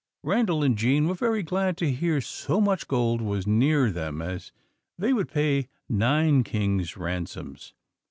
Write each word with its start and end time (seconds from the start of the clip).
'"Randal 0.23 0.63
and 0.63 0.75
Jean 0.79 1.07
were 1.07 1.13
very 1.13 1.43
glad 1.43 1.77
to 1.77 1.91
hear 1.91 2.21
so 2.21 2.59
much 2.59 2.87
gold 2.87 3.21
was 3.21 3.45
near 3.45 3.91
them 3.91 4.19
as 4.19 4.51
would 4.97 5.29
pay 5.29 5.69
nine 5.87 6.43
kings' 6.43 6.97
ransoms. 6.97 7.75